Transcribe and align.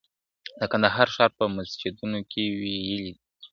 د 0.59 0.61
کندهار 0.71 1.07
ښار 1.15 1.31
په 1.39 1.45
مسجدونو 1.55 2.19
کي 2.31 2.43
ويلي 2.61 2.99
دي 3.05 3.13